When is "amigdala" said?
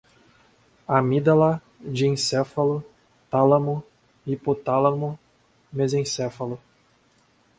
0.87-1.61